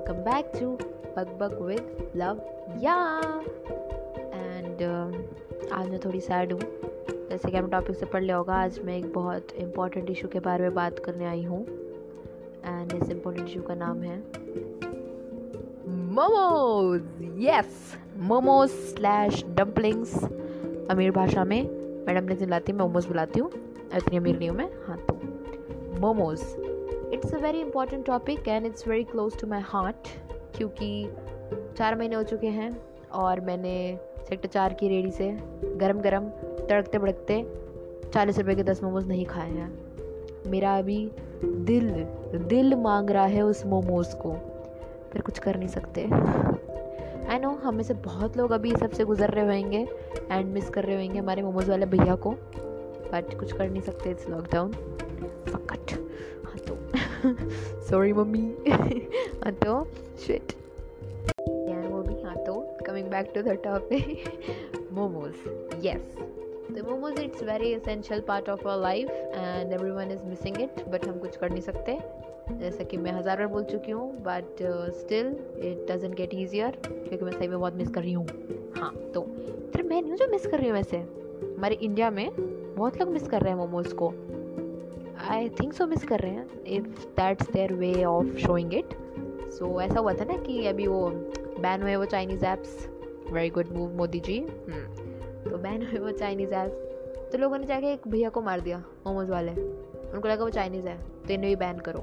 [0.00, 0.78] back to
[1.14, 1.82] Bug Bug with
[2.14, 2.40] Love
[2.80, 3.20] Yeah
[4.32, 8.54] and uh, आज मैं थोड़ी सैड हूँ। जैसे कि आपने टॉपिक से पढ़ लिया होगा
[8.54, 13.10] आज मैं एक बहुत इम्पोर्टेंट इशू के बारे में बात करने आई हूँ। एंड इस
[13.10, 14.18] इम्पोर्टेंट इशू का नाम है
[15.88, 17.02] momos
[17.44, 20.24] yes momos slash dumplings
[20.90, 21.62] अमीर भाषा में
[22.06, 23.50] मैं डम्पलिंग्स बुलाती मैं मोमोज बुलाती हूँ।
[23.96, 25.20] इतनी अमीर नहीं हूँ मैं हाँ तो।
[26.00, 26.40] Momos
[27.12, 30.08] it's a very important topic and it's very close to my heart
[30.56, 31.10] क्योंकि
[31.76, 32.70] चार महीने हो चुके हैं
[33.12, 33.98] और मैंने
[34.28, 35.30] सेक्टर चार की रेडी से
[35.76, 36.28] गरम गरम,
[36.68, 37.42] तड़कते भड़कते
[38.14, 41.10] चालीस रुपए के दस मोमोज नहीं खाए हैं। मेरा अभी
[41.44, 41.90] दिल
[42.48, 44.32] दिल मांग रहा है उस मोमोज को।
[45.12, 46.02] फिर कुछ कर नहीं सकते।
[47.32, 49.88] आई नो हमें से बहुत लोग अभी सबसे गुजर रहे होंगे
[50.30, 52.30] एंड मिस कर रहे होंगे हमारे मोमोज वाले भैया को।
[53.12, 54.72] बट कुछ कर नहीं सकते इस lockdown
[55.48, 55.81] fuck it
[57.24, 58.48] sorry mummy
[59.64, 59.82] तो
[60.18, 60.52] शिट
[61.40, 62.54] यार वो भी हाँ तो
[62.86, 65.34] coming back to the topic momos
[65.86, 66.16] yes
[66.74, 71.06] तो momos it's very essential part of our life and everyone is missing it but
[71.08, 71.98] हम कुछ कर नहीं सकते।
[72.52, 75.26] जैसा कि मैं हज़ार बार बोल चुकी हूँ but still
[75.58, 78.26] it doesn't get easier क्योंकि मैं सही में बहुत मिस कर रही हूँ।
[78.76, 79.20] हाँ तो
[79.72, 82.28] फिर मैं नहीं जो मिस कर रही हूँ वैसे। हमारे इंडिया में
[82.76, 84.12] बहुत लोग मिस कर रहे हैं मोमोज़ को।
[85.30, 88.94] आई थिंक सो मिस कर रहे हैं if that's their way of showing it
[89.52, 91.08] so ऐसा हुआ था ना कि अभी वो
[91.60, 92.88] बैन हुए वो Chinese apps
[93.32, 94.38] very good move Modi ji.
[94.40, 98.78] तो बैन हुए वो चाइनीज़ ऐप्स तो लोगों ने जाके एक भैया को मार दिया
[99.06, 99.52] मोमोज वाले.
[99.52, 102.00] उनको लगा वो चाइनीज़ है तो इन्हें भी बैन करो.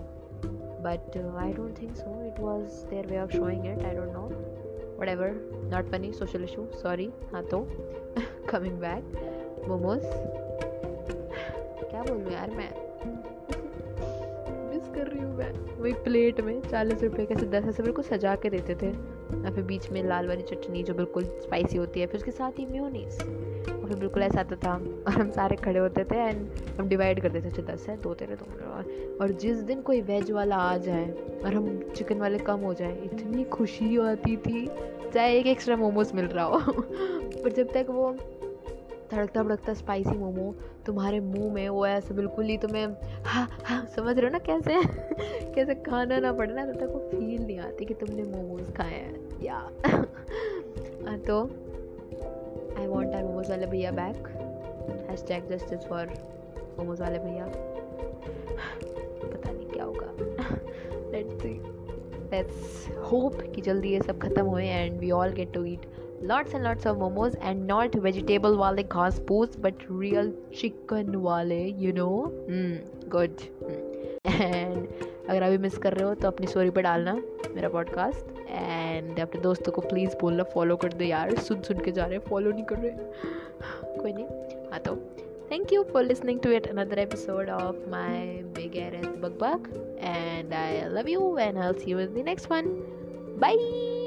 [0.84, 4.26] But I don't think so it was their way of showing it I don't know
[5.08, 5.32] whatever
[5.74, 7.66] not funny social issue sorry हाँ तो
[8.50, 10.02] कमिंग बैक मोमोज
[11.90, 12.89] क्या बोलूँ यार मैं?
[14.96, 18.50] कर रही हूँ मैं। वही प्लेट में चालीस रुपए कैसे दस ऐसे बिल्कुल सजा के
[18.50, 22.16] देते थे। या फिर बीच में लाल वाली चटनी जो बिल्कुल स्पाइसी होती है, फिर
[22.16, 23.22] उसके साथ ही म्योनीस
[23.70, 26.50] और फिर बिल्कुल ऐसा आता था। और हम सारे खड़े होते थे एंड
[26.80, 28.46] हम डिवाइड करते थे थे दस है दो तेरे, दो
[29.22, 31.12] और जिस दिन कोई वेज वाला आ जाए
[31.46, 34.70] और हम चिकन वाले कम हो जाए, इतनी खुशी आती थी।
[35.14, 36.60] चाहे एक एक्स्ट्रा मोमोज मिल रहा हो।
[37.44, 38.18] पर जब तक वो
[39.12, 40.56] धड़कता भड़कता स्पाइसी मोमो
[40.86, 42.88] तुम्हारे मुँह में वो ऐसे बिल्कुल ही तुम्हें
[43.26, 44.74] हाँ हाँ समझ रहे हो ना कैसे?
[45.54, 48.94] कैसे खाना ना पड़े ना तब तक वो फील नहीं आती कि तुमने मोमोज खाए
[48.94, 49.56] हैं। या
[51.08, 51.42] हाँ, तो
[52.80, 54.28] आई वॉन्ट आर मोमोज वाले भैया back
[55.28, 56.08] hashtag justice for
[56.80, 57.46] momos वाले भैया.
[59.32, 60.08] पता नहीं क्या होगा.
[61.12, 61.79] लेट्स सी
[62.32, 65.86] लेट्स होप कि जल्दी ये सब ख़त्म हुए and we all get to eat
[66.24, 71.64] lots and lots of momos and not vegetable वाले घास पूस बट रियल चिकन वाले
[71.66, 72.10] यू नो
[73.14, 73.42] good.
[74.26, 74.88] एंड
[75.30, 77.14] अगर अभी मिस कर रहे हो तो अपनी स्टोरी पर डालना,
[77.56, 81.36] मेरा पॉडकास्ट एंड अपने दोस्तों को प्लीज़ बोलना फॉलो कर दो यार.
[81.38, 82.92] सुन सुन के जा रहे हैं फॉलो नहीं कर रहे.
[83.98, 84.26] कोई नहीं
[84.72, 84.80] हाँ.
[84.80, 84.96] तो
[85.50, 89.68] Thank you for listening to yet another episode of my Big Ass Bug Bug.
[89.98, 92.86] And I love you, and I'll see you in the next one.
[93.40, 93.99] Bye!